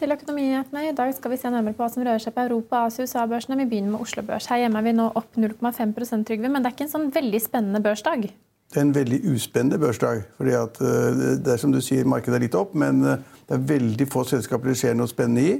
til 0.00 0.14
økonominyhetene. 0.14 0.88
I 0.88 0.94
dag 0.96 1.12
skal 1.14 1.32
vi 1.32 1.38
se 1.40 1.50
nærmere 1.52 1.76
på 1.76 1.84
hva 1.84 1.90
som 1.92 2.04
rører 2.04 2.22
seg 2.22 2.34
på 2.36 2.44
Europa, 2.46 2.84
Asia, 2.88 3.04
USA-børsene. 3.04 3.58
Vi 3.60 3.66
begynner 3.70 3.94
med 3.94 4.04
Oslo 4.04 4.24
Børs. 4.26 4.48
Her 4.50 4.62
hjemme 4.62 4.80
er 4.80 4.86
vi 4.86 4.94
nå 4.96 5.08
opp 5.20 5.36
0,5% 5.36 6.28
Trygve, 6.28 6.48
men 6.48 6.62
det 6.62 6.70
er 6.70 6.76
ikke 6.76 6.86
en 6.88 6.94
sånn 6.94 7.10
veldig 7.14 7.40
spennende 7.44 7.82
børsdag? 7.84 8.30
Det 8.70 8.78
er 8.78 8.86
en 8.86 8.94
veldig 8.94 9.18
uspennende 9.32 9.80
børsdag. 9.82 10.22
fordi 10.38 10.54
at 10.56 10.80
eh, 10.80 11.20
det 11.44 11.52
er 11.52 11.60
som 11.60 11.72
du 11.72 11.80
sier, 11.84 12.06
Markedet 12.08 12.38
er 12.38 12.46
litt 12.46 12.56
opp, 12.56 12.74
men 12.74 13.02
eh, 13.04 13.18
det 13.48 13.58
er 13.58 13.66
veldig 13.74 14.06
få 14.12 14.24
selskaper 14.24 14.70
det 14.70 14.78
skjer 14.78 14.96
noe 14.96 15.10
spennende 15.10 15.42
i. 15.42 15.58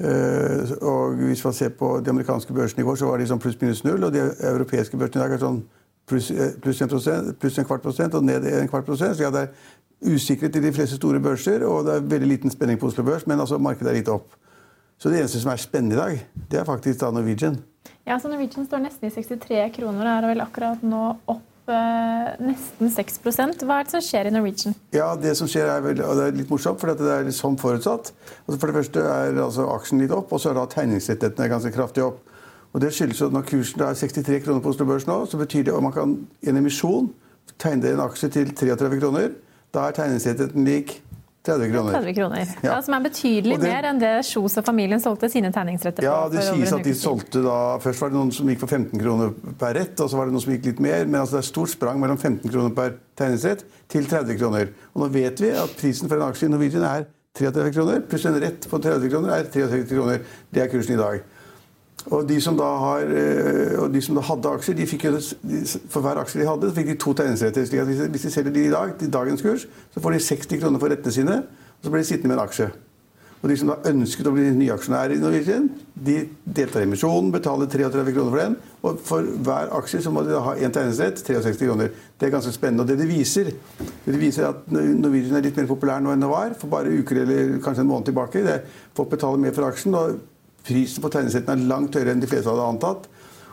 Eh, 0.00 0.72
og 0.80 1.18
Hvis 1.26 1.44
man 1.44 1.56
ser 1.56 1.74
på 1.76 1.98
de 2.00 2.14
amerikanske 2.14 2.54
børsene 2.54 2.84
i 2.84 2.88
går, 2.88 2.96
så 2.96 3.10
var 3.10 3.18
de 3.18 3.28
sånn 3.28 3.42
pluss-minus 3.42 3.84
null. 3.84 4.06
Og 4.06 4.14
de 4.14 4.24
europeiske 4.52 4.96
børsene 4.96 5.20
i 5.20 5.24
dag 5.26 5.36
er 5.36 5.42
sånn 5.42 5.60
pluss, 6.06 6.30
pluss, 6.62 6.80
1 6.82 7.34
pluss 7.38 7.58
en 7.58 7.68
kvart 7.68 7.82
prosent 7.82 8.14
og 8.14 8.24
ned 8.24 8.46
en 8.46 8.70
kvart 8.70 8.86
prosent. 8.88 9.18
Så 9.18 9.26
ja, 9.26 9.34
det 9.34 9.48
er 9.48 9.52
usikkerhet 10.00 10.56
i 10.56 10.62
de 10.64 10.72
fleste 10.72 10.96
store 10.96 11.20
børser, 11.20 11.64
og 11.66 11.84
det 11.86 11.96
er 11.96 12.06
veldig 12.14 12.28
liten 12.28 12.52
spenning 12.52 12.78
på 12.80 12.88
Oslo 12.88 13.04
Børs, 13.04 13.26
men 13.28 13.40
altså 13.40 13.58
markedet 13.60 13.92
er 13.92 13.98
litt 14.00 14.08
opp. 14.12 14.32
Så 15.00 15.08
det 15.08 15.20
eneste 15.20 15.40
som 15.40 15.52
er 15.52 15.60
spennende 15.60 15.96
i 15.96 16.00
dag, 16.00 16.24
det 16.50 16.60
er 16.60 16.66
faktisk 16.68 17.00
da 17.00 17.10
Norwegian. 17.12 17.58
Ja, 18.08 18.18
så 18.20 18.28
Norwegian 18.28 18.66
står 18.66 18.82
nesten 18.84 19.08
i 19.08 19.12
63 19.14 19.70
kroner 19.76 20.04
og 20.04 20.12
er 20.12 20.28
vel 20.32 20.42
akkurat 20.44 20.82
nå 20.84 21.04
opp 21.30 21.70
eh, 21.72 22.32
nesten 22.44 22.90
6% 22.92 23.64
Hva 23.64 23.78
er 23.80 23.88
det 23.88 23.94
som 23.94 24.04
skjer 24.04 24.28
i 24.28 24.32
Norwegian? 24.34 24.76
Ja, 24.96 25.14
Det 25.16 25.32
som 25.38 25.48
skjer 25.48 25.68
er, 25.72 25.84
vel, 25.84 26.02
og 26.04 26.18
det 26.18 26.26
er 26.26 26.36
litt 26.36 26.52
morsomt, 26.52 26.80
for 26.80 26.92
det 26.92 27.12
er 27.12 27.24
litt 27.28 27.36
som 27.36 27.56
forutsatt. 27.60 28.12
Altså 28.44 28.58
for 28.58 28.68
det 28.68 28.76
første 28.76 29.04
er 29.04 29.40
altså 29.40 29.68
aksjen 29.72 30.04
litt 30.04 30.12
opp, 30.16 30.32
og 30.32 30.42
så 30.42 30.52
er 30.52 30.60
da 30.60 30.66
tegningsrettighetene 30.68 31.48
ganske 31.52 31.72
kraftig 31.76 32.04
opp. 32.04 32.20
Og 32.72 32.80
Det 32.84 32.92
skyldes 32.94 33.22
at 33.26 33.32
når 33.34 33.48
kursen 33.48 33.82
er 33.82 33.96
63 33.98 34.44
kroner 34.44 34.62
på 34.62 34.70
Oslo 34.74 34.86
Børs 34.86 35.06
nå, 35.08 35.22
så 35.26 35.40
betyr 35.40 35.64
det 35.66 35.74
at 35.74 35.82
man 35.82 35.94
kan 35.94 36.12
i 36.44 36.52
en 36.52 36.60
emisjon 36.60 37.08
tegne 37.58 37.94
en 37.94 38.04
aksje 38.04 38.30
til 38.36 38.52
33 38.54 39.00
kroner. 39.00 39.32
Da 39.74 39.86
er 39.88 39.96
tegningsrettigheten 39.96 40.66
lik 40.66 40.96
30 41.46 41.70
kroner. 41.72 41.94
30 41.96 42.14
kroner. 42.14 42.48
Ja. 42.60 42.72
Ja, 42.74 42.78
som 42.84 42.94
er 42.98 43.04
betydelig 43.06 43.56
det, 43.62 43.68
mer 43.70 43.86
enn 43.88 44.00
det 44.02 44.10
Kjos 44.28 44.58
og 44.60 44.66
familien 44.66 45.00
solgte 45.00 45.30
sine 45.32 45.48
tegningsretter. 45.54 46.04
Ja, 46.04 46.26
det 46.28 46.42
sies 46.44 46.74
at 46.76 46.84
de 46.84 46.92
solgte 46.96 47.40
da 47.46 47.78
Først 47.80 48.04
var 48.04 48.12
det 48.12 48.18
noen 48.18 48.32
som 48.34 48.50
gikk 48.50 48.60
for 48.60 48.74
15 48.76 49.00
kroner 49.00 49.32
per 49.60 49.78
rett, 49.78 49.94
og 49.96 50.10
så 50.12 50.20
var 50.20 50.28
det 50.28 50.36
noen 50.36 50.44
som 50.44 50.52
gikk 50.52 50.68
litt 50.68 50.82
mer. 50.84 51.06
Men 51.06 51.22
altså 51.22 51.38
det 51.38 51.44
er 51.46 51.48
stort 51.48 51.72
sprang 51.72 52.02
mellom 52.02 52.20
15 52.20 52.44
kroner 52.50 52.74
per 52.76 52.98
tegningsrett 53.18 53.64
til 53.88 54.10
30 54.10 54.36
kroner. 54.42 54.74
Og 54.92 55.04
nå 55.04 55.10
vet 55.16 55.40
vi 55.40 55.54
at 55.56 55.74
prisen 55.80 56.12
for 56.12 56.20
en 56.20 56.28
aksje 56.28 56.50
i 56.50 56.52
Norwegian 56.52 56.84
er 56.90 57.08
33 57.40 57.72
kroner, 57.72 58.00
pluss 58.10 58.24
en 58.26 58.40
rett 58.42 58.66
på 58.68 58.78
30 58.82 59.12
kroner 59.12 59.36
er 59.38 59.48
33 59.54 59.84
kroner. 59.94 60.24
Det 60.50 60.64
er 60.64 60.72
kursen 60.72 60.96
i 60.96 61.00
dag. 61.00 61.22
Og 62.08 62.28
de 62.28 62.40
har, 62.40 63.10
og 63.78 63.92
de 63.92 64.00
som 64.02 64.16
da 64.16 64.24
hadde 64.24 64.52
aksjer, 64.56 64.76
de 64.78 64.86
fikk 64.88 65.04
jo, 65.04 65.18
for 65.92 66.00
hver 66.00 66.22
aksje 66.22 66.40
de 66.40 66.48
hadde, 66.48 66.70
så 66.70 66.76
fikk 66.78 66.92
de 66.94 66.98
to 67.04 67.12
tegningsretter. 67.12 67.66
slik 67.68 67.82
at 67.82 67.90
hvis, 68.08 68.22
de 68.22 68.30
selger 68.32 68.54
de 68.54 68.66
i 68.66 68.70
dag, 68.72 68.94
til 68.98 69.12
dagens 69.12 69.42
kurs, 69.42 69.66
så 69.92 70.00
får 70.00 70.16
de 70.16 70.20
60 70.28 70.62
kroner 70.62 70.80
for 70.80 70.88
rettene 70.88 71.12
sine, 71.12 71.42
og 71.78 71.84
så 71.84 71.90
blir 71.92 72.00
de 72.00 72.08
sittende 72.08 72.32
med 72.32 72.40
en 72.40 72.46
aksje. 72.48 72.70
Og 73.40 73.48
de 73.48 73.56
som 73.56 73.70
da 73.70 73.78
ønsket 73.88 74.26
å 74.28 74.32
bli 74.34 74.50
nyaksjonærer 74.52 75.14
i 75.16 75.20
Norwegian, 75.20 75.70
de 75.96 76.16
deltar 76.44 76.82
i 76.82 76.88
emisjonen, 76.88 77.30
betaler 77.32 77.70
33 77.72 78.12
kroner 78.12 78.34
for 78.34 78.40
den. 78.42 78.56
Og 78.84 78.98
for 79.04 79.30
hver 79.46 79.70
aksje 79.78 80.02
så 80.04 80.12
må 80.12 80.26
de 80.26 80.34
da 80.34 80.42
ha 80.44 80.52
én 80.60 80.74
tegningsrett, 80.74 81.22
63 81.24 81.56
kroner. 81.62 81.94
Det 82.20 82.28
er 82.28 82.34
ganske 82.34 82.52
spennende. 82.52 82.84
Og 82.84 82.90
det 82.90 82.98
de 83.00 83.08
viser, 83.08 83.48
det 83.78 84.12
de 84.12 84.20
viser 84.20 84.44
at 84.50 84.68
Norwegian 84.68 85.38
er 85.38 85.46
litt 85.46 85.56
mer 85.56 85.70
populær 85.70 86.04
nå 86.04 86.12
enn 86.12 86.20
det 86.20 86.28
var 86.28 86.52
for 86.60 86.72
bare 86.72 86.92
uker 86.92 87.22
eller 87.22 87.56
kanskje 87.64 87.86
en 87.86 87.90
måned 87.94 88.10
tilbake. 88.10 88.44
Det, 88.44 88.58
folk 88.98 89.14
betaler 89.14 89.40
mer 89.40 89.56
for 89.56 89.70
aksjen. 89.70 89.96
og 89.96 90.20
Prisen 90.66 91.04
på 91.04 91.10
tegnesettene 91.12 91.56
er 91.56 91.70
langt 91.70 91.96
høyere 91.96 92.14
enn 92.14 92.22
de 92.22 92.28
fleste 92.30 92.50
hadde 92.50 92.68
antatt. 92.74 93.08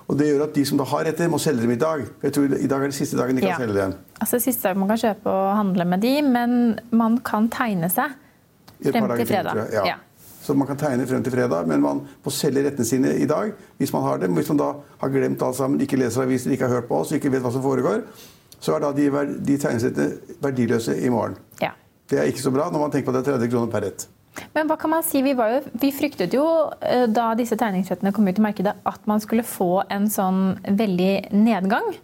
Og 0.07 0.15
Det 0.17 0.29
gjør 0.29 0.45
at 0.45 0.55
de 0.55 0.63
som 0.65 0.79
da 0.79 0.85
har 0.87 1.07
etter, 1.09 1.27
må 1.27 1.39
selge 1.43 1.65
dem 1.65 1.73
i 1.75 1.79
dag. 1.79 2.05
Jeg 2.23 2.33
tror 2.35 2.53
I 2.55 2.67
dag 2.71 2.83
er 2.83 2.93
det 2.93 2.95
siste 2.95 3.19
dagen 3.19 3.35
de 3.35 3.43
kan 3.43 3.55
ja. 3.55 3.59
selge 3.59 3.75
dem. 3.75 3.95
Altså 4.23 4.39
Siste 4.39 4.69
dag 4.69 4.79
man 4.79 4.91
kan 4.93 5.01
kjøpe 5.01 5.31
og 5.33 5.47
handle 5.57 5.85
med 5.85 6.03
de, 6.05 6.13
men 6.23 6.51
man 6.95 7.17
kan 7.27 7.49
tegne 7.51 7.89
seg 7.91 8.15
frem 8.79 9.15
til 9.17 9.27
fredag. 9.27 9.65
ja. 9.73 9.87
ja. 9.93 9.97
Så 10.47 10.53
man 10.55 10.67
kan 10.67 10.77
tegne 10.79 11.03
frem 11.07 11.23
til 11.23 11.33
fredag, 11.33 11.67
men 11.67 11.81
man 11.83 11.97
må 12.23 12.31
selge 12.31 12.61
rettene 12.63 12.87
sine 12.87 13.09
i 13.19 13.25
dag. 13.27 13.49
Hvis 13.81 13.91
man 13.91 14.05
har 14.05 14.21
dem. 14.21 14.31
Hvis 14.37 14.47
man 14.53 14.61
da 14.61 14.69
har 15.01 15.09
glemt 15.11 15.41
alt 15.43 15.57
sammen, 15.57 15.81
ikke 15.83 15.99
leser 15.99 16.23
aviser, 16.23 16.53
ikke 16.55 16.69
har 16.69 16.77
hørt 16.77 16.87
på 16.87 17.01
oss, 17.01 17.11
ikke 17.11 17.31
vet 17.33 17.43
hva 17.43 17.51
som 17.51 17.65
foregår, 17.65 18.05
så 18.63 18.77
er 18.77 18.85
da 18.85 18.93
de, 18.95 19.09
de 19.43 19.57
tegnesettene 19.59 20.37
verdiløse 20.41 20.95
i 21.03 21.11
morgen. 21.11 21.35
Ja. 21.59 21.73
Det 22.07 22.21
er 22.21 22.31
ikke 22.31 22.45
så 22.45 22.53
bra 22.55 22.69
når 22.71 22.85
man 22.85 22.93
tenker 22.95 23.11
på 23.11 23.17
at 23.17 23.25
det 23.25 23.33
er 23.33 23.41
30 23.43 23.51
kroner 23.51 23.73
per 23.73 23.83
rett. 23.89 24.07
Men 24.55 24.69
hva 24.69 24.77
kan 24.79 24.91
man 24.91 25.05
si? 25.05 25.21
Vi, 25.25 25.35
jo, 25.37 25.61
vi, 25.81 25.93
fryktet 25.95 26.35
jo 26.35 26.45
eh, 26.81 27.05
da 27.09 27.31
disse 27.37 27.57
tegningsrettene 27.59 28.13
kom 28.15 28.27
ut 28.27 28.41
i 28.41 28.43
markedet, 28.43 28.75
at 28.87 29.07
man 29.09 29.23
skulle 29.23 29.45
få 29.47 29.85
en 29.93 30.09
sånn 30.11 30.57
veldig 30.67 31.13
nedgang. 31.35 31.95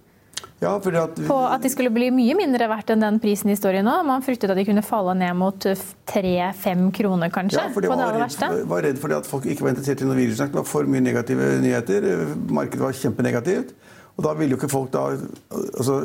Ja, 0.63 0.77
at 0.77 1.19
vi... 1.19 1.27
På 1.27 1.37
at 1.43 1.63
de 1.63 1.69
skulle 1.71 1.91
bli 1.91 2.07
mye 2.13 2.35
mindre 2.39 2.69
verdt 2.71 2.93
enn 2.93 3.03
den 3.03 3.19
prisen 3.23 3.51
de 3.51 3.55
står 3.59 3.81
i 3.81 3.83
nå. 3.83 3.95
Man 4.07 4.23
fryktet 4.23 4.51
at 4.53 4.59
de 4.59 4.65
kunne 4.67 4.83
falle 4.85 5.15
ned 5.19 5.35
mot 5.35 5.65
3-5 5.65 6.85
kroner, 6.95 7.33
kanskje? 7.33 7.59
Ja, 7.59 7.71
for 7.73 7.83
de 7.83 7.91
var, 7.91 8.15
redd, 8.15 8.61
var 8.71 8.85
redd 8.87 9.01
for 9.01 9.15
at 9.17 9.27
folk 9.27 9.47
ikke 9.49 9.67
var 9.67 9.73
interessert 9.73 10.03
i 10.03 10.07
noe 10.07 10.19
virussnakk. 10.19 10.53
Det 10.53 10.61
var 10.61 10.69
for 10.69 10.87
mye 10.89 11.03
negative 11.03 11.49
nyheter. 11.63 12.07
Markedet 12.47 12.85
var 12.85 12.95
kjempenegativt. 13.01 13.75
Og 14.13 14.27
da 14.27 14.35
ville 14.37 14.55
jo 14.55 14.61
ikke 14.61 14.71
folk 14.71 14.93
da 14.93 15.07
altså, 15.11 15.99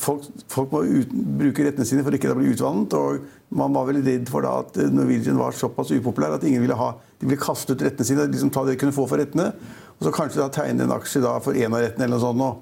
folk, 0.00 0.26
folk, 0.50 0.72
må 0.72 0.82
ut, 0.86 1.12
bruke 1.38 1.64
rettene 1.66 1.86
sine 1.88 2.04
for 2.04 2.14
ikke 2.16 2.32
å 2.32 2.38
bli 2.38 2.52
utvannet. 2.54 2.94
og 2.96 3.54
Man 3.56 3.74
var 3.76 3.88
veldig 3.90 4.04
redd 4.06 4.32
for 4.32 4.46
da 4.46 4.58
at 4.64 4.76
Norwegian 4.92 5.40
var 5.40 5.56
såpass 5.56 5.92
upopulær 5.94 6.36
at 6.36 6.44
ingen 6.48 6.64
ville 6.64 6.78
ha, 6.78 6.92
de 7.20 7.28
ville 7.28 7.40
kaste 7.40 7.74
ut 7.74 7.84
rettene 7.84 8.08
sine. 8.08 8.26
liksom 8.30 8.50
ta 8.50 8.64
det 8.64 8.76
de 8.76 8.82
kunne 8.82 8.96
få 8.96 9.06
for 9.08 9.20
rettene, 9.22 9.52
Og 10.00 10.08
så 10.08 10.12
kanskje 10.12 10.40
da 10.40 10.48
tegne 10.50 10.82
en 10.82 10.96
aksje 10.96 11.20
da 11.22 11.38
for 11.38 11.54
én 11.54 11.70
av 11.70 11.82
rettene. 11.82 12.04
eller 12.04 12.16
noe 12.18 12.26
sånt 12.26 12.38
nå. 12.38 12.52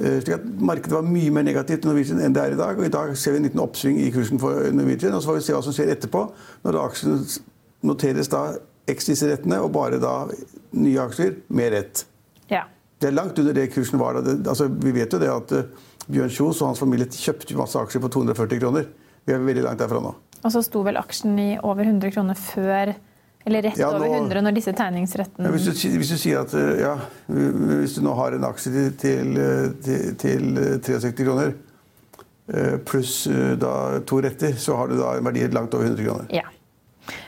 Eh, 0.00 0.20
slik 0.24 0.34
at 0.40 0.46
Markedet 0.58 0.90
var 0.96 1.06
mye 1.06 1.30
mer 1.30 1.44
negativt 1.46 1.84
til 1.84 1.92
Norwegian 1.92 2.20
enn 2.20 2.34
det 2.34 2.42
er 2.42 2.52
i 2.56 2.58
dag. 2.58 2.78
og 2.78 2.84
I 2.84 2.90
dag 2.90 3.16
ser 3.16 3.32
vi 3.32 3.38
en 3.38 3.46
liten 3.46 3.62
oppsving 3.62 4.00
i 4.02 4.10
kursen 4.10 4.40
for 4.40 4.70
Norwegian. 4.72 5.14
og 5.14 5.22
Så 5.22 5.30
får 5.30 5.38
vi 5.38 5.44
se 5.46 5.54
hva 5.54 5.62
som 5.62 5.72
skjer 5.76 5.92
etterpå, 5.94 6.24
når 6.64 6.80
aksjen 6.82 7.20
noteres 7.84 8.28
da 8.28 8.56
x 8.88 9.06
disse 9.06 9.28
rettene, 9.30 9.60
og 9.62 9.72
bare 9.72 10.00
da 10.02 10.26
nye 10.72 10.98
aksjer 10.98 11.36
med 11.48 11.72
rett. 11.72 12.04
Ja. 12.50 12.64
Det 12.98 13.08
er 13.08 13.14
langt 13.14 13.38
under 13.38 13.52
det 13.52 13.70
kursen 13.72 13.98
var. 14.00 14.18
da. 14.20 14.34
Altså, 14.50 14.66
vi 14.68 14.92
vet 14.92 15.12
jo 15.12 15.18
det 15.22 15.30
at 15.30 15.52
eh, 15.52 15.70
Bjørn 16.06 16.32
Kjos 16.32 16.60
og 16.60 16.70
hans 16.72 16.82
familie 16.82 17.08
kjøpte 17.08 17.56
masse 17.58 17.80
aksjer 17.80 18.02
på 18.04 18.12
240 18.12 18.60
kroner. 18.60 18.86
Vi 19.24 19.32
er 19.32 19.40
veldig 19.40 19.64
langt 19.64 19.80
derfra 19.80 20.02
nå. 20.04 20.12
Og 20.44 20.52
så 20.52 20.60
sto 20.64 20.82
vel 20.84 21.00
aksjen 21.00 21.38
i 21.40 21.50
over 21.64 21.86
100 21.86 22.12
kroner 22.12 22.38
før 22.38 22.92
eller 23.44 23.62
rett 23.66 23.78
ja, 23.80 23.90
nå, 23.92 24.00
over 24.00 24.16
100 24.22 24.40
når 24.44 24.56
disse 24.56 24.72
tegningsrettene 24.76 25.50
ja, 25.50 25.52
hvis, 25.52 25.66
du, 25.68 25.88
hvis, 26.00 26.12
du, 26.14 26.20
sier 26.20 26.40
at 26.40 26.54
eh, 26.56 26.78
ja, 26.80 26.94
hvis 27.28 27.98
du 27.98 28.00
nå 28.06 28.14
har 28.16 28.36
en 28.36 28.46
aksje 28.48 28.72
til, 28.72 28.86
til, 29.02 29.34
til, 29.84 30.46
til 30.80 30.94
63 30.96 31.12
kroner 31.18 31.52
eh, 32.48 32.78
pluss 32.88 33.26
eh, 33.28 33.52
da 33.60 34.00
to 34.08 34.22
retter, 34.24 34.56
så 34.60 34.78
har 34.80 34.88
du 34.88 34.96
da 35.00 35.12
en 35.18 35.28
verdi 35.28 35.44
langt 35.52 35.76
over 35.76 35.90
100 35.92 36.08
kroner. 36.08 36.30
Ja. 36.32 36.48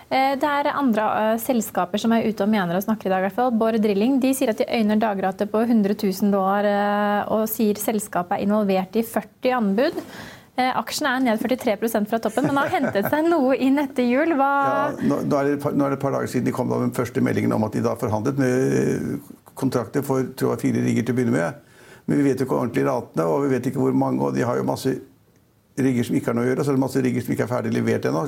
Eh, 0.06 0.36
det 0.38 0.46
er 0.46 0.68
andre 0.70 1.04
uh, 1.10 1.38
selskaper 1.42 1.98
som 1.98 2.12
er 2.14 2.28
ute 2.28 2.44
og 2.44 2.50
mener 2.52 2.78
og 2.78 2.84
snakker 2.84 3.08
i 3.08 3.12
dag. 3.12 3.24
i 3.24 3.26
hvert 3.26 3.38
fall. 3.40 3.50
Borr 3.58 3.78
Drilling 3.82 4.20
de 4.22 4.30
sier 4.38 4.52
at 4.52 4.60
de 4.60 4.68
øyner 4.70 5.00
dagrate 5.02 5.48
på 5.50 5.64
100 5.64 5.96
000 5.98 6.30
dollar 6.30 6.68
uh, 6.70 7.34
og 7.34 7.48
sier 7.50 7.78
selskapet 7.82 8.38
er 8.38 8.46
involvert 8.46 8.94
i 8.94 9.02
40 9.02 9.56
anbud. 9.58 10.02
Aksjen 10.56 11.04
er 11.04 11.18
ned 11.20 11.42
43% 11.42 12.06
fra 12.08 12.16
toppen, 12.24 12.46
men 12.48 12.56
har 12.56 12.70
hentet 12.72 13.10
seg 13.12 13.26
noe 13.28 13.58
inn 13.60 13.76
etter 13.76 14.06
jul. 14.08 14.30
Hva... 14.38 14.46
Ja, 14.96 15.10
nå, 15.10 15.18
er 15.36 15.58
par, 15.60 15.74
nå, 15.76 15.84
er 15.84 15.92
det 15.92 15.98
et 15.98 16.04
par 16.06 16.14
dager 16.14 16.30
siden 16.32 16.46
de 16.46 16.54
kom 16.56 16.70
med 16.70 16.80
den 16.80 16.94
første 16.96 17.20
meldingen 17.20 17.52
om 17.52 17.66
at 17.66 17.76
de 17.76 17.82
da 17.84 17.92
forhandlet 18.00 18.40
med 18.40 19.18
kontrakter 19.52 20.06
for 20.06 20.24
tror 20.32 20.54
jeg, 20.54 20.62
fire 20.62 20.86
rigger 20.86 21.04
til 21.04 21.12
å 21.12 21.18
begynne 21.18 21.34
med. 21.34 21.76
Men 22.08 22.22
vi 22.22 22.24
vet 22.30 22.40
jo 22.40 22.46
ikke 22.48 22.56
ordentlig 22.56 22.86
ratene, 22.88 23.28
og 23.28 23.44
vi 23.44 23.52
vet 23.52 23.68
ikke 23.68 23.82
hvor 23.82 24.00
mange. 24.00 24.22
Og 24.24 24.32
de 24.32 24.46
har 24.48 24.56
jo 24.56 24.64
masse 24.64 24.94
rigger 25.76 26.08
som 26.08 26.16
ikke 26.16 26.32
har 26.32 26.38
noe 26.40 26.46
å 26.46 26.48
gjøre, 26.48 26.62
og 26.62 26.64
så 26.64 26.72
er 26.72 26.78
det 26.78 26.84
masse 26.86 27.04
rigger 27.04 27.26
som 27.26 27.36
ikke 27.36 27.44
er 27.44 27.52
ferdig 27.52 27.76
levert 27.76 28.08
ennå. 28.08 28.24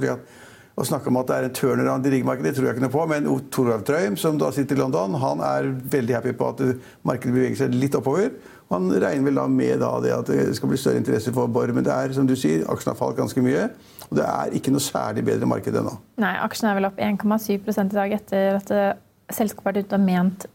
Å 0.78 0.84
snakke 0.86 1.10
om 1.10 1.18
at 1.18 1.26
det 1.26 1.36
er 1.36 1.46
en 1.48 1.54
turnaround 1.58 2.06
i 2.06 2.12
riggmarkedet, 2.12 2.52
tror 2.54 2.68
jeg 2.68 2.76
ikke 2.76 2.84
noe 2.84 2.94
på. 2.94 3.06
Men 3.10 3.26
Toralf 3.54 3.82
Trøim, 3.88 4.14
som 4.20 4.38
da 4.38 4.52
sitter 4.54 4.78
i 4.78 4.82
London, 4.82 5.16
han 5.18 5.42
er 5.42 5.72
veldig 5.94 6.14
happy 6.14 6.34
på 6.38 6.52
at 6.52 6.62
markedet 7.08 7.34
beveger 7.34 7.58
seg 7.64 7.74
litt 7.74 7.98
oppover. 7.98 8.30
Han 8.70 8.86
regner 8.92 9.26
vel 9.26 9.40
da 9.40 9.46
med 9.50 9.80
da 9.82 9.94
det 10.04 10.12
at 10.14 10.30
det 10.30 10.52
skal 10.58 10.70
bli 10.70 10.78
større 10.78 11.00
interesse 11.00 11.32
for 11.34 11.50
Borr. 11.50 11.72
Men 11.74 11.86
det 11.86 11.94
er 11.94 12.14
som 12.14 12.28
du 12.28 12.36
sier, 12.38 12.62
aksjen 12.70 12.92
har 12.92 13.00
falt 13.00 13.18
ganske 13.18 13.42
mye. 13.42 13.66
Og 14.08 14.20
det 14.20 14.28
er 14.28 14.54
ikke 14.60 14.74
noe 14.74 14.84
særlig 14.84 15.24
bedre 15.26 15.48
marked 15.50 15.80
ennå. 15.80 15.96
Nei, 16.22 16.34
aksjen 16.44 16.70
er 16.70 16.78
vel 16.78 16.90
opp 16.90 17.00
1,7% 17.02 17.96
i 17.96 17.98
dag 17.98 18.14
etter 18.20 18.60
at 18.60 18.72
eh, 18.76 18.92
selskapet 19.34 19.64
har 19.64 19.72
vært 19.72 19.88
ute 19.88 19.98
og 19.98 20.06
ment 20.06 20.48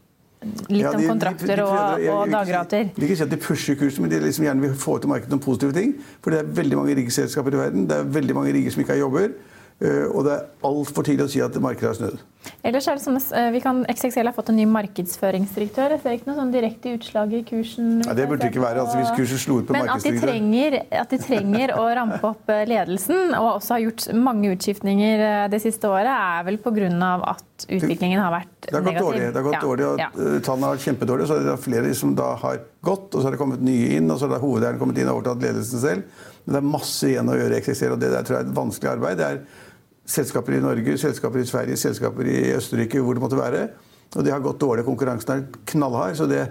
litt 0.68 0.82
ja, 0.84 0.90
de, 0.92 1.00
om 1.00 1.14
kontrakter 1.14 1.48
de, 1.48 1.56
de, 1.56 1.64
prøver, 1.64 2.06
og, 2.10 2.18
og 2.18 2.32
dagrater. 2.34 2.90
Jeg 2.90 2.98
vil 2.98 3.06
ikke 3.08 3.16
si 3.16 3.24
at 3.24 3.32
de 3.32 3.40
pusher 3.40 3.78
kursen, 3.80 4.04
men 4.04 4.12
de 4.12 4.20
liksom 4.24 4.44
gjerne 4.46 4.64
vil 4.66 4.74
få 4.78 4.98
til 5.00 5.12
markedet 5.12 5.32
noen 5.32 5.44
positive 5.44 5.76
ting. 5.76 5.94
For 6.24 6.34
det 6.34 6.42
er 6.42 6.54
veldig 6.60 6.80
mange 6.80 6.96
riggselskaper 7.00 7.56
i 7.56 7.60
verden. 7.62 7.88
Det 7.90 7.98
er 7.98 8.14
veldig 8.18 8.36
mange 8.36 8.54
rigger 8.56 8.74
som 8.74 8.84
ikke 8.84 8.96
har 8.96 9.02
jobber. 9.04 9.34
Eh, 9.82 10.06
og 10.10 10.24
det 10.26 10.36
er 10.36 10.68
altfor 10.68 11.06
tidlig 11.06 11.26
å 11.26 11.32
si 11.32 11.42
at 11.44 11.56
markedet 11.62 11.90
har 11.90 11.98
snudd. 11.98 12.22
Ellers 12.64 12.88
er 12.88 12.98
det 12.98 13.04
som, 13.04 13.16
at 13.18 13.52
vi 13.54 13.60
kan, 13.64 13.82
XXL 13.90 14.30
har 14.30 14.36
fått 14.36 14.50
en 14.52 14.58
ny 14.58 14.66
markedsføringsdirektør. 14.72 15.94
Jeg 15.96 16.02
ser 16.02 16.16
ikke 16.18 16.30
noe 16.30 16.38
sånn 16.38 16.52
direkte 16.54 16.94
utslag 16.96 17.34
i 17.36 17.42
kursen. 17.46 17.90
Ja, 18.04 18.16
det 18.16 18.28
burde 18.30 18.48
ikke 18.50 18.62
være. 18.64 18.84
altså 18.84 19.00
Hvis 19.00 19.12
kursen 19.18 19.42
slo 19.42 19.58
ut 19.60 19.68
på 19.68 19.76
Men 19.76 19.90
at 19.92 20.04
de, 20.04 20.14
trenger, 20.20 20.78
at 21.04 21.12
de 21.12 21.20
trenger 21.22 21.74
å 21.78 21.86
rampe 22.00 22.20
opp 22.30 22.52
eh, 22.52 22.64
ledelsen, 22.70 23.34
og 23.38 23.50
også 23.56 23.76
har 23.76 23.84
gjort 23.86 24.08
mange 24.16 24.52
utskiftninger 24.54 25.24
det 25.52 25.60
siste 25.62 25.90
året, 25.90 26.12
er 26.12 26.46
vel 26.48 26.60
pga. 26.62 27.12
at 27.34 27.66
utviklingen 27.68 28.20
har 28.20 28.32
vært 28.34 28.54
det 28.64 28.74
har 28.74 28.84
negativ. 28.84 29.06
Dårlig. 29.06 29.26
Det 29.26 29.40
har 29.40 29.46
gått 29.48 29.54
ja. 29.54 29.64
dårlig, 29.64 29.86
og 29.88 30.00
ja. 30.00 30.08
Tallene 30.44 30.68
har 30.68 30.76
vært 30.76 30.86
kjempedårlige. 30.88 31.28
Så 31.28 31.36
er 31.36 31.48
det 31.48 31.56
flere 31.64 31.92
som 31.98 32.14
da 32.16 32.30
har 32.40 32.62
gått, 32.84 33.10
og 33.12 33.18
så 33.18 33.28
har 33.28 33.36
det 33.36 33.40
kommet 33.40 33.64
nye 33.64 33.98
inn, 33.98 34.08
og 34.10 34.20
så 34.20 34.30
har 34.30 34.42
hovedeieren 34.42 34.80
kommet 34.80 35.00
inn 35.00 35.10
og 35.10 35.20
overtatt 35.20 35.44
ledelsen 35.44 35.82
selv. 35.82 36.24
Men 36.44 36.56
det 36.56 36.60
er 36.60 36.72
masse 36.74 37.08
igjen 37.08 37.30
å 37.30 37.36
gjøre 37.38 37.56
i 37.56 37.62
XXL, 37.64 37.94
og 37.96 38.02
det 38.02 38.10
der 38.12 38.26
tror 38.26 38.38
jeg 38.38 38.44
er 38.44 38.50
et 38.50 38.58
vanskelig 38.58 38.92
arbeid. 38.94 39.20
Det 39.20 39.28
er 39.28 39.38
selskaper 40.06 40.56
i 40.56 40.62
Norge, 40.62 40.98
selskaper 41.00 41.40
i 41.40 41.48
Sverige, 41.48 41.76
selskaper 41.80 42.28
i 42.28 42.38
Østerrike, 42.54 43.00
hvor 43.00 43.16
det 43.16 43.24
måtte 43.24 43.40
være. 43.40 43.68
Og 44.14 44.24
det 44.24 44.32
har 44.32 44.42
gått 44.44 44.60
dårlig. 44.60 44.84
Konkurransen 44.86 45.32
er 45.32 45.46
knallhard. 45.66 46.16
så 46.16 46.26
det 46.30 46.44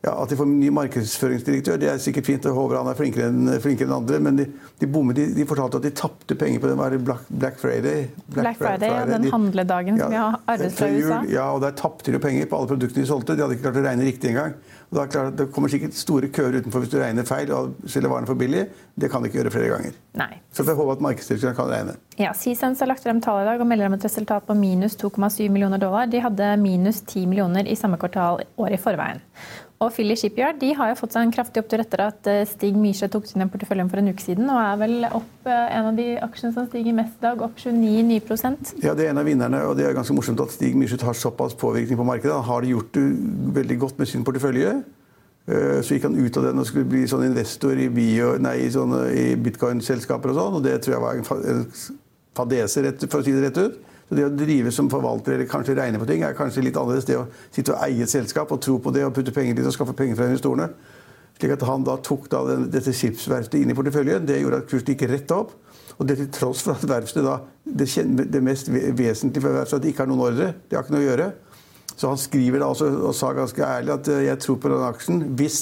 ja, 0.00 0.12
At 0.22 0.30
de 0.30 0.36
får 0.38 0.46
en 0.46 0.58
ny 0.60 0.68
markedsføringsdirektør, 0.70 1.78
det 1.82 1.88
er 1.90 1.98
sikkert 1.98 2.28
fint. 2.28 2.46
og 2.46 2.54
håper 2.54 2.78
han 2.78 2.90
er 2.90 2.98
flinkere 2.98 3.30
enn, 3.32 3.50
flinkere 3.62 3.88
enn 3.88 3.96
andre. 3.96 4.20
Men 4.22 4.38
de, 4.38 4.46
de, 4.78 4.86
bommer, 4.86 5.16
de, 5.16 5.26
de, 5.34 5.46
fortalte 5.48 5.80
at 5.80 5.88
de 5.88 5.90
tapte 5.90 6.36
penger 6.38 6.62
på 6.62 6.70
den 6.70 7.04
Black, 7.04 7.26
Black 7.28 7.58
Friday. 7.58 8.06
Black, 8.28 8.44
Black 8.44 8.60
Friday, 8.60 8.86
Friday, 8.86 8.94
ja, 8.94 9.18
den 9.18 9.30
handledagen 9.32 9.98
som 9.98 10.14
vi 10.14 10.20
har 10.22 10.38
arvet 10.46 10.76
fra 10.78 10.90
USA. 10.94 11.22
Ja, 11.32 11.50
og 11.56 11.62
der 11.66 11.74
tapte 11.78 12.14
de 12.14 12.22
penger 12.22 12.46
på 12.46 12.60
alle 12.60 12.70
produktene 12.70 13.02
de 13.02 13.10
solgte. 13.10 13.34
De 13.34 13.42
hadde 13.42 13.58
ikke 13.58 13.66
klart 13.66 13.80
å 13.82 13.86
regne 13.88 14.06
riktig 14.06 14.30
engang. 14.30 14.54
Og 14.88 14.96
da 14.96 15.04
klart, 15.10 15.34
det 15.36 15.48
kommer 15.52 15.68
sikkert 15.68 15.98
store 15.98 16.30
køer 16.32 16.60
utenfor 16.62 16.84
hvis 16.84 16.92
du 16.94 16.96
regner 17.02 17.26
feil 17.28 17.50
og 17.52 17.74
selger 17.90 18.08
varene 18.08 18.30
for 18.30 18.38
billig. 18.40 18.68
Det 18.96 19.10
kan 19.12 19.20
de 19.20 19.28
ikke 19.28 19.42
gjøre 19.42 19.52
flere 19.52 19.72
ganger. 19.74 19.98
Nei. 20.16 20.30
Så 20.54 20.64
jeg 20.64 20.78
håper 20.78 20.94
at 20.94 21.02
markedsdirektøren 21.04 21.58
kan 21.58 21.68
regne. 21.74 21.98
Ja, 22.18 22.32
Seasons 22.38 22.80
har 22.80 22.88
lagt 22.88 23.04
frem 23.04 23.20
tall 23.24 23.42
i 23.42 23.48
dag 23.50 23.60
og 23.60 23.68
melder 23.68 23.90
om 23.90 23.98
et 23.98 24.06
resultat 24.06 24.46
på 24.48 24.56
minus 24.56 24.96
2,7 25.02 25.50
millioner 25.52 25.82
dollar. 25.82 26.08
De 26.08 26.22
hadde 26.24 26.54
minus 26.62 27.02
10 27.02 27.26
millioner 27.28 27.68
i 27.68 27.76
samme 27.76 28.00
kvartal 28.00 28.40
året 28.56 28.78
i 28.78 28.80
forveien. 28.80 29.20
Og 29.78 29.92
Philly 29.94 30.16
Shipyard 30.18 30.58
de 30.58 30.72
har 30.74 30.90
jo 30.90 30.96
fått 30.98 31.14
seg 31.14 31.22
en 31.22 31.32
kraftig 31.34 31.62
opptur 31.62 31.82
etter 31.84 32.00
at 32.08 32.26
eh, 32.26 32.42
Stig 32.50 32.74
Myhre 32.74 33.06
tok 33.12 33.28
sin 33.30 33.44
porteføljen 33.46 33.90
for 33.92 34.02
en 34.02 34.10
uke 34.10 34.24
siden, 34.24 34.48
og 34.50 34.58
er 34.58 34.80
vel 34.80 35.06
opp 35.06 35.46
eh, 35.46 35.76
en 35.76 35.90
av 35.92 35.98
de 35.98 36.06
aksjene 36.24 36.50
som 36.56 36.66
stiger 36.66 36.96
mest 36.96 37.14
i 37.20 37.26
dag, 37.28 37.44
opp 37.46 37.60
29 37.62 38.02
nye 38.08 38.24
prosent. 38.26 38.72
Ja, 38.82 38.96
det 38.98 39.06
er 39.06 39.12
en 39.12 39.22
av 39.22 39.28
vinnerne, 39.28 39.60
og 39.68 39.76
det 39.78 39.86
er 39.86 39.94
ganske 39.94 40.16
morsomt 40.16 40.42
at 40.42 40.54
Stig 40.56 40.74
Myhre 40.78 40.98
har 41.06 41.14
såpass 41.14 41.54
påvirkning 41.58 42.00
på 42.00 42.08
markedet. 42.08 42.34
Han 42.34 42.48
har 42.50 42.66
gjort 42.66 42.90
det 42.98 43.04
veldig 43.60 43.78
godt 43.84 44.02
med 44.02 44.10
sin 44.10 44.26
portefølje. 44.26 44.74
Eh, 45.46 45.78
så 45.86 45.94
gikk 45.94 46.08
han 46.08 46.18
ut 46.18 46.40
av 46.42 46.50
den 46.50 46.58
og 46.58 46.66
skulle 46.68 46.90
bli 46.90 47.04
sånn 47.08 47.28
investor 47.28 47.78
i, 47.78 47.86
bio, 47.92 48.34
nei, 48.42 48.56
sånn, 48.74 48.98
i 49.14 49.28
bitcoin-selskaper 49.46 50.34
og 50.34 50.40
sånn, 50.42 50.58
og 50.58 50.66
det 50.66 50.74
tror 50.82 50.96
jeg 50.96 51.04
var 51.06 51.22
en 51.22 51.70
fadese, 52.34 52.82
for 53.06 53.22
å 53.22 53.24
si 53.24 53.36
det 53.36 53.46
rett 53.46 53.62
ut. 53.62 53.78
Så 54.08 54.16
det 54.16 54.24
å 54.24 54.32
drive 54.32 54.72
som 54.72 54.88
forvalter 54.88 55.34
eller 55.36 55.48
kanskje 55.50 55.76
regne 55.76 56.00
på 56.00 56.08
ting, 56.08 56.22
er 56.24 56.36
kanskje 56.36 56.64
litt 56.64 56.78
annerledes. 56.80 57.06
Det 57.08 57.18
å 57.20 57.26
sitte 57.52 57.74
og 57.74 57.82
eie 57.84 58.06
et 58.06 58.12
selskap 58.12 58.52
og 58.54 58.62
tro 58.64 58.78
på 58.80 58.92
det 58.94 59.04
og 59.04 59.12
putte 59.16 59.34
penger 59.36 59.58
dit 59.58 59.68
og 59.68 59.74
skaffe 59.76 59.96
penger 59.96 60.16
fra 60.16 60.30
investorene. 60.30 60.70
Slik 61.38 61.52
at 61.54 61.64
han 61.68 61.84
da 61.86 61.98
tok 62.02 62.30
da 62.32 62.40
den, 62.48 62.64
dette 62.72 62.94
skipsverftet 62.96 63.60
inn 63.60 63.70
i 63.70 63.76
porteføljen. 63.76 64.24
Det 64.26 64.40
gjorde 64.40 64.62
at 64.62 64.70
kursen 64.70 64.94
gikk 64.94 65.04
rett 65.12 65.34
opp. 65.36 65.52
Og 65.98 66.06
det 66.08 66.16
til 66.18 66.30
tross 66.34 66.62
for 66.64 66.78
at 66.78 66.86
verftet 66.88 67.26
da, 67.26 67.36
det, 67.66 67.86
det 68.32 68.40
mest 68.44 68.70
vesentlige 68.70 69.44
for 69.44 69.60
verftet 69.60 69.78
at 69.78 69.84
de 69.84 69.92
ikke 69.92 70.04
har 70.04 70.10
noen 70.10 70.24
ordre. 70.30 70.48
Det 70.66 70.78
har 70.78 70.86
ikke 70.86 70.96
noe 70.96 71.04
å 71.04 71.08
gjøre. 71.08 71.28
Så 71.98 72.10
han 72.10 72.20
skriver 72.22 72.62
da 72.62 72.70
også, 72.72 72.88
og 73.10 73.14
sa 73.18 73.34
ganske 73.34 73.68
ærlig 73.68 73.94
at 73.96 74.10
eh, 74.14 74.24
jeg 74.28 74.42
tror 74.44 74.58
på 74.62 74.70
den 74.70 74.84
aksjen 74.86 75.22
hvis 75.38 75.60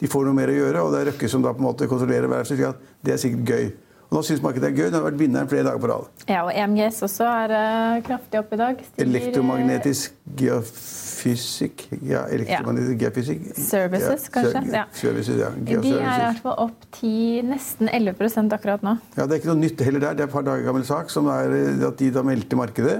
de 0.00 0.10
får 0.10 0.26
noe 0.26 0.36
mer 0.36 0.50
å 0.52 0.56
gjøre. 0.56 0.84
Og 0.84 0.92
det 0.92 1.00
er 1.00 1.10
Røkke 1.12 1.30
som 1.30 1.44
da 1.44 1.54
på 1.54 1.62
en 1.62 1.68
måte 1.70 1.88
kontrollerer 1.90 2.30
verftet. 2.30 2.58
slik 2.58 2.68
at 2.68 2.94
Det 3.06 3.14
er 3.14 3.22
sikkert 3.22 3.52
gøy. 3.54 3.68
Og 4.06 4.14
nå 4.14 4.20
syns 4.22 4.42
markedet 4.42 4.68
er 4.68 4.76
gøy. 4.76 4.86
Det 4.86 4.94
har 4.94 5.04
vært 5.08 5.18
vinneren 5.18 5.48
flere 5.50 5.66
dager 5.66 5.80
på 5.82 5.88
rad. 5.90 6.10
Ja, 6.30 6.44
og 6.46 6.52
EMGS 6.54 7.00
også 7.02 7.26
er 7.26 7.54
uh, 7.56 7.96
kraftig 8.06 8.38
opp 8.38 8.52
i 8.54 8.58
dag. 8.60 8.84
Stiger, 8.86 9.08
Elektromagnetisk 9.08 10.14
geofysikk 10.38 11.82
Ja, 12.06 12.22
elektromagnetisk 12.30 12.94
ja. 12.94 13.00
geofysikk. 13.02 13.42
Services, 13.58 14.28
ja, 14.28 14.32
kanskje? 14.36 14.62
Ja. 14.76 14.84
Services, 14.94 15.42
ja. 15.42 15.50
De 15.58 15.74
er 15.80 15.90
i 15.90 16.22
hvert 16.22 16.40
fall 16.44 16.56
opp 16.68 16.86
10, 17.00 17.42
nesten 17.50 17.90
11% 17.90 18.54
akkurat 18.54 18.86
nå. 18.86 18.96
Ja, 19.18 19.26
Det 19.26 19.28
er 19.32 19.42
ikke 19.42 19.52
noe 19.52 19.64
nytt 19.64 19.84
heller 19.88 20.06
der. 20.06 20.14
Det 20.14 20.26
er 20.26 20.30
et 20.30 20.38
par 20.38 20.46
dager 20.46 20.66
gammel 20.70 20.86
sak 20.86 21.10
som 21.10 21.30
er 21.34 21.58
eh, 21.58 21.84
at 21.90 21.98
de 21.98 22.14
da 22.14 22.22
meldte 22.26 22.62
markedet. 22.62 22.98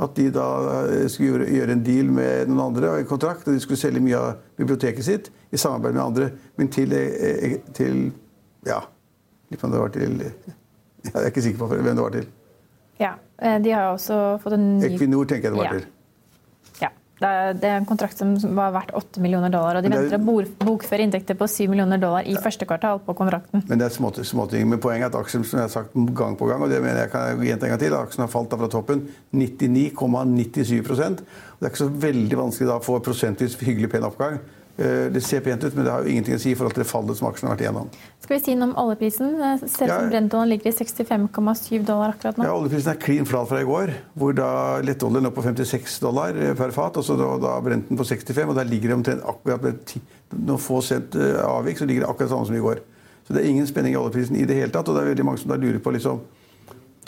At 0.00 0.14
de 0.18 0.30
da 0.34 0.46
eh, 0.82 1.08
skulle 1.12 1.46
gjøre 1.46 1.78
en 1.78 1.84
deal 1.86 2.10
med 2.10 2.50
noen 2.50 2.66
andre, 2.72 2.96
og 2.96 3.04
en 3.04 3.10
kontrakt, 3.10 3.46
og 3.46 3.54
de 3.54 3.62
skulle 3.62 3.78
selge 3.78 4.02
mye 4.02 4.18
av 4.18 4.40
biblioteket 4.58 5.06
sitt 5.06 5.30
i 5.54 5.60
samarbeid 5.60 5.94
med 5.94 6.08
andre. 6.08 6.32
Men 6.58 6.74
til, 6.74 6.96
til 7.76 8.08
ja, 8.66 8.82
Lurer 9.50 9.72
det 9.72 9.80
var 9.80 9.94
til 9.94 10.20
Jeg 11.04 11.16
er 11.16 11.30
ikke 11.30 11.42
sikker 11.42 11.62
på 11.62 11.70
hvem 11.72 11.96
det 11.96 12.02
var 12.02 12.12
til. 12.14 12.28
Ja, 13.00 13.14
eh, 13.40 13.58
De 13.62 13.72
har 13.72 13.94
også 13.94 14.38
fått 14.42 14.58
en 14.58 14.68
ny 14.78 14.92
Equinor 14.92 15.26
tenker 15.26 15.48
jeg 15.48 15.56
det 15.56 15.62
var 15.62 15.70
ja. 15.70 15.78
til. 15.78 15.88
Ja. 16.80 16.90
Det 17.20 17.68
er 17.68 17.74
en 17.76 17.84
kontrakt 17.88 18.16
som 18.16 18.32
var 18.56 18.70
verdt 18.72 18.94
8 18.96 19.20
millioner 19.20 19.52
dollar. 19.52 19.76
og 19.76 19.84
De 19.84 19.90
venter 19.92 20.16
å 20.16 20.44
bokføre 20.64 21.04
inntekter 21.04 21.36
på 21.36 21.48
7 21.48 21.66
millioner 21.68 22.00
dollar 22.00 22.24
i 22.24 22.32
ja. 22.32 22.40
første 22.40 22.64
kvartal 22.68 23.02
på 23.04 23.12
kontrakten. 23.16 23.64
Men 23.68 23.80
det 23.80 23.88
er 23.88 23.96
småting. 23.96 24.24
Små 24.24 24.46
Men 24.48 24.80
poenget 24.80 25.10
er 25.10 25.12
at 25.12 25.18
aksjen 25.20 25.44
som 25.44 25.60
jeg 25.60 25.68
har 25.68 25.74
sagt 25.74 25.96
gang 26.16 26.36
på 26.36 26.48
gang, 26.48 26.62
og 26.64 26.72
det 26.72 26.80
mener 26.80 27.02
jeg 27.02 27.12
kan 27.12 27.44
gjenta 27.44 27.66
en 27.66 27.74
gang 27.74 27.82
til, 27.82 27.96
aksjen 27.96 28.24
har 28.24 28.32
falt 28.32 28.56
fra 28.56 28.70
toppen 28.72 29.04
99,97 29.36 30.80
Det 30.80 31.66
er 31.66 31.68
ikke 31.68 31.84
så 31.84 31.92
veldig 31.92 32.40
vanskelig 32.40 32.70
da 32.70 32.78
å 32.78 32.84
få 32.84 33.00
prosentvis 33.04 33.58
hyggelig 33.60 33.92
pen 33.92 34.08
oppgang. 34.08 34.40
Eh, 34.78 35.10
det 35.12 35.20
ser 35.20 35.42
pent 35.44 35.64
ut, 35.64 35.74
men 35.74 35.84
det 35.84 35.92
har 35.92 36.04
jo 36.06 36.12
ingenting 36.12 36.36
å 36.36 36.40
si 36.40 36.52
i 36.54 36.56
forhold 36.56 36.76
til 36.76 36.84
det 36.84 36.88
fallet 36.88 37.18
som 37.18 37.26
aksjen 37.28 37.48
har 37.48 37.56
vært 37.56 37.64
igjennom. 37.66 37.88
Skal 38.22 38.36
vi 38.36 38.40
si 38.44 38.54
noe 38.56 38.70
om 38.70 38.76
oljeprisen? 38.80 39.34
selv 39.36 39.72
ser 39.72 39.90
ut 39.90 39.92
som 39.92 40.08
Brentoen 40.12 40.48
ligger 40.48 40.70
i 40.70 40.76
65,7 40.76 41.84
dollar 41.84 42.14
akkurat 42.14 42.38
nå. 42.38 42.46
Ja, 42.46 42.54
Oljeprisen 42.56 42.94
er 42.94 43.00
klin 43.02 43.28
flat 43.28 43.50
fra 43.50 43.60
i 43.60 43.66
går, 43.68 43.92
hvor 44.16 44.36
da 44.38 44.52
lettoljen 44.86 45.26
lå 45.26 45.32
på 45.36 45.44
56 45.44 45.98
dollar 46.04 46.38
eh, 46.38 46.54
per 46.56 46.72
fat. 46.76 46.96
og 46.96 47.04
så 47.04 47.18
da, 47.18 47.28
da 47.42 47.58
Brenten 47.64 47.98
på 47.98 48.06
65, 48.08 48.54
og 48.54 48.56
der 48.56 48.70
ligger 48.70 48.92
det 48.92 48.98
omtrent 49.00 49.26
akkurat 49.34 49.66
med 49.66 49.96
noen 50.38 50.62
få 50.62 50.80
cent 50.86 51.18
eh, 51.18 51.42
avvik, 51.44 51.82
så 51.82 51.90
ligger 51.90 52.06
det 52.06 52.12
akkurat 52.14 52.32
samme 52.32 52.48
som 52.48 52.56
i 52.56 52.64
går. 52.64 52.80
Så 53.26 53.36
det 53.36 53.44
er 53.44 53.50
ingen 53.50 53.68
spenning 53.68 53.98
i 53.98 54.00
oljeprisen 54.00 54.38
i 54.40 54.46
det 54.48 54.56
hele 54.62 54.72
tatt, 54.72 54.88
og 54.88 54.96
det 54.96 55.04
er 55.04 55.12
veldig 55.12 55.28
mange 55.28 55.42
som 55.42 55.52
da 55.52 55.60
lurer 55.60 55.82
på 55.82 55.92
liksom 55.92 56.24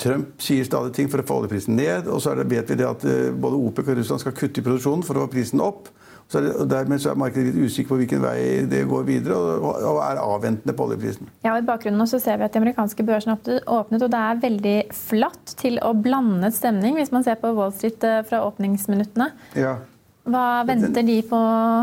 Trump 0.03 0.41
sier 0.43 0.65
stadig 0.67 0.95
ting 0.97 1.09
for 1.13 1.21
å 1.21 1.25
få 1.25 1.41
oljeprisen 1.41 1.77
ned, 1.77 2.09
og 2.11 2.21
så 2.21 2.33
det, 2.37 2.49
vet 2.51 2.69
vi 2.69 2.77
det 2.81 2.87
at 2.89 3.05
både 3.39 3.59
OPEC 3.61 3.91
og 3.93 3.99
Russland 4.01 4.23
skal 4.23 4.35
kutte 4.35 4.61
i 4.61 4.65
produksjonen 4.65 5.05
for 5.07 5.17
å 5.17 5.27
få 5.27 5.35
prisen 5.37 5.61
opp. 5.63 5.91
Så 6.33 6.41
det, 6.41 6.55
og 6.57 6.69
Dermed 6.71 7.01
så 7.03 7.11
er 7.13 7.19
markedet 7.21 7.51
litt 7.51 7.69
usikker 7.69 7.93
på 7.93 7.99
hvilken 8.01 8.23
vei 8.25 8.37
det 8.65 8.87
går 8.89 9.03
videre, 9.05 9.37
og, 9.37 9.67
og 9.85 9.99
er 10.01 10.21
avventende 10.23 10.73
på 10.77 10.87
oljeprisen. 10.87 11.29
Ja, 11.45 11.53
og 11.53 11.61
I 11.61 11.67
bakgrunnen 11.69 12.09
så 12.09 12.21
ser 12.23 12.39
vi 12.41 12.47
at 12.47 12.55
de 12.55 12.63
amerikanske 12.63 13.05
børsene 13.05 13.37
åpnet, 13.37 14.01
og 14.01 14.13
det 14.15 14.21
er 14.21 14.41
veldig 14.47 14.77
flatt 14.97 15.53
til 15.61 15.77
å 15.85 15.93
blandet 15.93 16.57
stemning, 16.57 16.97
hvis 16.97 17.13
man 17.13 17.27
ser 17.27 17.37
på 17.43 17.51
Wall 17.59 17.75
Street 17.77 18.07
eh, 18.09 18.23
fra 18.29 18.41
åpningsminuttene. 18.47 19.29
Ja. 19.61 19.75
Hva 20.23 20.63
venter 20.65 21.05
de 21.05 21.19
på? 21.27 21.41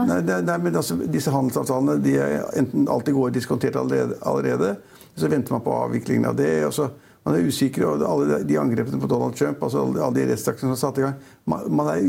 Nei, 0.10 0.18
nei, 0.24 0.58
men 0.64 0.80
altså, 0.82 0.98
disse 1.12 1.34
handelsavtalene 1.36 2.00
de 2.02 2.16
er 2.24 2.50
enten 2.58 2.90
alltid 2.90 3.18
går 3.20 3.36
diskontert 3.36 3.78
allerede, 3.78 4.18
allerede, 4.32 4.74
så 5.20 5.30
venter 5.30 5.54
man 5.54 5.66
på 5.66 5.78
avviklingen 5.84 6.26
av 6.32 6.40
det. 6.40 6.56
og 6.66 6.74
så 6.74 6.90
man 7.28 7.36
er 7.36 7.46
usikker, 7.46 7.84
og 7.86 8.04
alle 8.08 8.42
de 8.48 8.58
angrepene 8.58 8.98
på 8.98 9.12
Donald 9.12 9.36
Trump, 9.38 9.62
altså 9.62 9.84
alle 9.92 10.16
de 10.16 10.28
rettsaksene 10.32 10.72
som 10.72 10.78
er 10.78 10.82
satt 10.82 11.02
i 11.02 11.04
gang 11.04 11.18
man, 11.52 11.66
man 11.76 11.90
er 11.92 12.06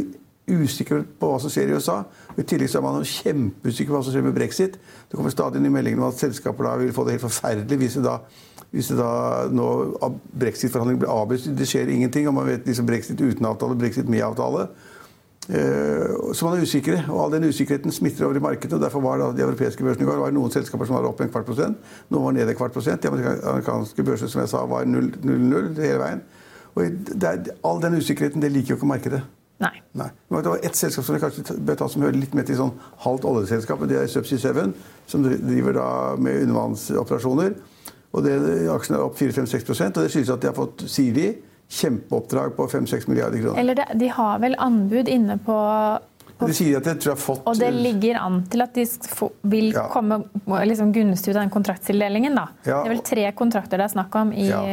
usikker 0.48 1.04
på 1.20 1.30
hva 1.30 1.40
som 1.42 1.52
skjer 1.52 1.70
i 1.70 1.78
USA. 1.78 2.00
I 2.38 2.44
tillegg 2.46 2.70
så 2.70 2.80
er 2.80 2.86
man 2.86 3.06
kjempeusikker 3.06 3.92
på 3.92 3.98
hva 3.98 4.04
som 4.06 4.14
skjer 4.14 4.26
med 4.26 4.36
brexit. 4.36 4.78
Det 5.08 5.18
kommer 5.18 5.34
stadig 5.34 5.62
nye 5.62 5.74
meldinger 5.74 6.00
om 6.00 6.08
at 6.08 6.20
selskaper 6.20 6.66
da 6.66 6.76
vil 6.80 6.94
få 6.96 7.06
det 7.06 7.16
helt 7.16 7.26
forferdelig 7.26 7.80
hvis 7.82 7.98
det 7.98 8.06
da, 8.06 8.16
hvis 8.70 8.92
det 8.92 9.00
da 9.00 9.10
nå 9.52 9.68
brexit-forhandlingene 10.42 11.04
blir 11.04 11.12
avbrutt. 11.12 11.50
Det 11.58 11.68
skjer 11.68 11.92
ingenting, 11.92 12.28
og 12.30 12.38
man 12.38 12.48
vet 12.50 12.66
liksom 12.66 12.88
brexit 12.88 13.20
uten 13.20 13.50
avtale, 13.50 13.78
brexit 13.78 14.10
med 14.10 14.24
avtale. 14.26 14.68
Eh, 15.48 16.34
så 16.34 16.46
man 16.46 16.58
er 16.58 16.62
usikre, 16.62 17.00
og 17.08 17.24
all 17.24 17.32
den 17.34 17.48
usikkerheten 17.50 17.92
smitter 17.94 18.26
over 18.26 18.38
i 18.38 18.44
markedet. 18.44 18.72
og 18.76 18.82
Derfor 18.82 19.00
var 19.00 19.18
da 19.18 19.32
de 19.34 19.42
europeiske 19.42 19.84
børsene 19.84 20.06
i 20.06 20.10
går 20.10 20.20
var 20.20 20.34
noen 20.36 20.52
selskaper 20.54 20.86
som 20.86 20.98
var 20.98 21.08
opp 21.08 21.20
en 21.24 21.32
kvart 21.32 21.48
prosent, 21.48 21.80
noen 22.10 22.28
var 22.28 22.36
nede 22.36 22.54
en 22.54 22.58
kvart 22.58 22.76
prosent. 22.76 23.02
De 23.02 23.08
amerikanske 23.08 24.04
børsene 24.06 24.30
som 24.30 24.44
jeg 24.44 24.52
sa, 24.52 24.64
var 24.66 24.86
0-0 24.86 25.74
hele 25.80 25.98
veien. 26.02 26.22
Og 26.74 26.84
er, 26.86 27.50
all 27.66 27.82
den 27.82 27.98
usikkerheten 27.98 28.42
det 28.42 28.52
liker 28.52 28.74
jo 28.74 28.80
ikke 28.80 28.92
markedet. 28.92 29.22
Nei. 29.60 29.74
Nei. 29.92 30.08
Det 30.28 30.48
var 30.48 30.62
ett 30.64 30.76
selskap 30.76 31.04
som 31.04 31.18
kanskje 31.20 31.58
bør 31.60 31.76
ta 31.82 31.88
som 31.92 32.04
hører 32.04 32.16
litt 32.16 32.32
mer 32.36 32.46
til 32.48 32.56
sånn 32.56 32.72
halvt 33.04 33.26
oljeselskap. 33.28 33.82
Det 33.90 33.98
er 34.00 34.08
Subsea 34.08 34.40
7, 34.40 34.72
som 35.10 35.26
driver 35.26 35.76
da 35.76 35.90
med 36.16 36.46
undervannsoperasjoner. 36.46 37.54
Og 38.10 38.24
det, 38.26 38.34
Aksjen 38.72 38.96
er 38.96 39.04
opp 39.04 39.18
4-5-6 39.20 39.68
og 39.70 40.00
det 40.00 40.10
skyldes 40.10 40.32
at 40.34 40.42
de 40.42 40.50
har 40.50 40.56
fått 40.56 40.86
Siri. 40.90 41.28
Kjempeoppdrag 41.70 42.56
på 42.56 42.64
5-6 42.66 43.06
milliarder 43.06 43.38
kroner. 43.44 43.60
Eller 43.60 43.76
det, 43.78 43.84
De 44.00 44.08
har 44.10 44.40
vel 44.42 44.56
anbud 44.58 45.08
inne 45.08 45.36
på, 45.44 45.58
på 46.40 46.48
de 46.48 46.56
sier 46.56 46.80
at 46.80 46.88
de 46.88 46.96
tror 46.96 47.12
jeg 47.12 47.18
har 47.18 47.22
fått... 47.22 47.44
Og 47.46 47.60
det 47.60 47.68
ligger 47.76 48.18
an 48.18 48.40
til 48.50 48.64
at 48.64 48.74
de 48.74 48.86
vil 49.52 49.70
ja. 49.76 49.84
komme 49.92 50.18
liksom, 50.66 50.90
gunstig 50.96 51.30
ut 51.30 51.36
av 51.36 51.44
den 51.44 51.54
kontraktstildelingen. 51.54 52.34
da. 52.34 52.48
Ja. 52.64 52.80
Det 52.80 52.88
er 52.88 52.94
vel 52.96 53.04
tre 53.06 53.30
kontrakter 53.38 53.78
det 53.78 53.86
er 53.86 53.94
snakk 53.94 54.18
om 54.18 54.32
i 54.34 54.48
ja. 54.48 54.64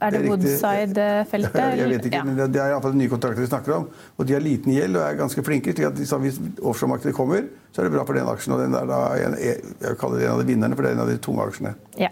Er 0.00 0.14
det, 0.14 0.22
det 0.22 0.30
Woodside-feltet? 0.30 1.58
Jeg 1.80 1.90
vet 1.90 2.06
ikke, 2.08 2.22
ja. 2.22 2.24
men 2.24 2.38
Det 2.40 2.60
er 2.60 2.72
iallfall 2.72 2.96
nye 2.96 3.10
kontrakter 3.12 3.44
vi 3.44 3.50
snakker 3.50 3.76
om. 3.76 3.90
Og 4.16 4.28
de 4.28 4.36
har 4.36 4.44
liten 4.44 4.72
gjeld 4.72 4.96
og 4.96 5.04
er 5.04 5.18
ganske 5.18 5.44
flinke. 5.44 5.74
til 5.76 5.88
at 5.90 6.00
Hvis 6.00 6.40
offshoremarkedet 6.62 7.14
kommer, 7.16 7.44
så 7.72 7.82
er 7.82 7.88
det 7.88 7.94
bra 7.98 8.06
for 8.08 8.16
den 8.16 8.30
aksjen. 8.32 8.56
Og 8.56 8.64
den 8.64 8.74
er 8.74 8.88
da, 8.88 9.02
jeg 9.20 10.00
kaller 10.00 10.18
det 10.18 10.26
en 10.26 10.38
av 10.38 10.42
de 10.42 10.48
vinnerne, 10.48 10.78
for 10.78 10.86
det 10.86 10.94
er 10.94 10.98
en 10.98 11.04
av 11.04 11.12
de 11.12 11.20
tunge 11.20 11.44
aksjene. 11.44 11.74
Ja. 12.00 12.08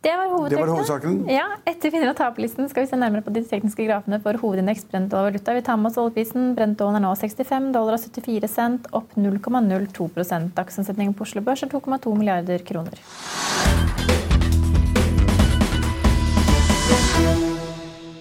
Det 0.00 0.12
var, 0.16 0.48
det 0.48 0.56
var 0.56 0.70
hovedsaken. 0.72 1.16
Ja, 1.28 1.44
Etter 1.68 1.92
vinner- 1.92 2.08
og 2.08 2.16
taperlisten 2.16 2.70
skal 2.70 2.86
vi 2.86 2.88
se 2.88 2.96
nærmere 2.96 3.20
på 3.20 3.34
de 3.34 3.42
tekniske 3.44 3.84
grafene 3.84 4.16
for 4.24 4.38
hovedindeks 4.40 4.86
brent 4.88 5.12
og 5.12 5.26
valuta. 5.26 5.52
Vi 5.52 5.60
tar 5.66 5.76
med 5.76 5.90
oss 5.90 5.98
oljeprisen. 6.00 6.54
Brentålen 6.56 6.96
er 6.96 7.04
nå 7.04 7.10
65 7.20 7.68
dollar 7.76 7.98
og 7.98 8.00
74 8.00 8.48
cent, 8.48 8.88
opp 8.96 9.12
0,02% 9.20 10.54
Dagsomsetningen 10.56 11.12
på 11.12 11.28
Oslo 11.28 11.44
Børs 11.44 11.66
er 11.66 11.68
2,2 11.68 12.16
milliarder 12.16 12.64
kroner. 12.64 12.96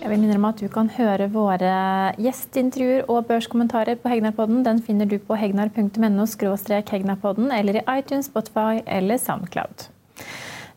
Jeg 0.09 0.15
vil 0.15 0.23
minne 0.23 0.39
om 0.39 0.45
at 0.49 0.57
du 0.57 0.65
kan 0.73 0.87
høre 0.95 1.27
våre 1.29 1.73
gjesteintervjuer 2.17 3.03
og 3.13 3.27
børskommentarer 3.27 3.99
på 4.01 4.09
Hegnarpodden. 4.09 4.63
Den 4.65 4.79
finner 4.81 5.05
du 5.05 5.19
på 5.21 5.37
hegnar.no 5.37 6.25
hegnarpodden 6.25 7.51
eller 7.53 7.77
i 7.77 7.83
iTunes, 7.99 8.25
Spotify 8.31 8.81
eller 8.87 9.21
Soundcloud. 9.21 9.89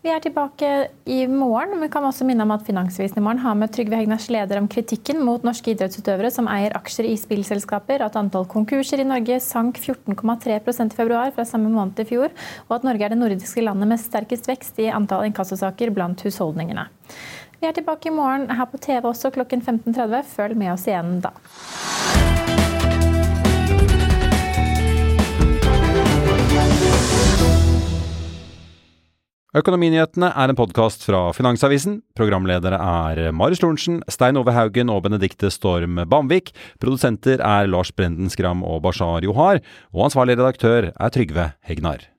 Vi 0.03 0.11
er 0.11 0.19
tilbake 0.19 0.69
i 1.07 1.21
morgen. 1.31 1.77
Vi 1.79 1.89
kan 1.89 2.03
også 2.05 2.27
minne 2.27 2.43
om 2.43 2.51
at 2.51 2.65
Finansavisen 2.67 3.21
i 3.21 3.23
morgen 3.23 3.39
har 3.39 3.55
med 3.55 3.71
Trygve 3.71 4.01
Hegnars 4.01 4.25
leder 4.35 4.59
om 4.59 4.67
kritikken 4.67 5.21
mot 5.23 5.45
norske 5.47 5.77
idrettsutøvere 5.77 6.29
som 6.35 6.49
eier 6.51 6.75
aksjer 6.75 7.07
i 7.07 7.13
spillselskaper, 7.21 8.03
at 8.03 8.19
antall 8.19 8.49
konkurser 8.51 8.99
i 8.99 9.07
Norge 9.07 9.39
sank 9.41 9.79
14,3% 9.79 10.91
i 10.91 10.99
februar 10.99 11.31
fra 11.37 11.47
samme 11.47 11.71
måned 11.71 12.03
i 12.03 12.09
fjor, 12.09 12.35
og 12.67 12.75
at 12.77 12.89
Norge 12.89 13.07
er 13.07 13.15
det 13.15 13.21
nordiske 13.23 13.63
landet 13.63 13.93
med 13.95 14.03
sterkest 14.03 14.51
vekst 14.51 14.83
i 14.83 14.91
antall 14.91 15.29
inkassosaker 15.31 15.95
blant 15.95 16.27
husholdningene. 16.27 16.91
Vi 17.63 17.69
er 17.69 17.77
tilbake 17.77 18.09
i 18.11 18.11
morgen 18.11 18.49
her 18.51 18.67
på 18.67 18.79
TV 18.83 19.05
også 19.07 19.31
klokken 19.31 19.61
15.30. 19.63 20.25
Følg 20.27 20.59
med 20.59 20.73
oss 20.73 20.89
igjen 20.91 21.21
da. 21.23 21.31
Økonominyhetene 29.55 30.33
er 30.33 30.51
en 30.51 30.59
podkast 30.59 31.07
fra 31.07 31.21
Finansavisen. 31.37 32.01
Programledere 32.19 32.81
er 32.83 33.31
Marius 33.31 33.63
Lorentzen, 33.63 34.01
Stein 34.11 34.41
Ove 34.41 34.57
Haugen 34.57 34.91
og 34.91 35.05
Benedikte 35.07 35.53
Storm 35.55 36.03
Bamvik. 36.11 36.51
Produsenter 36.83 37.39
er 37.39 37.71
Lars 37.71 37.95
Brenden 37.95 38.33
Skram 38.33 38.67
og 38.67 38.83
Bashar 38.89 39.23
Johar. 39.23 39.63
Og 39.95 40.09
ansvarlig 40.09 40.41
redaktør 40.41 40.91
er 40.91 41.15
Trygve 41.15 41.53
Hegnar. 41.63 42.12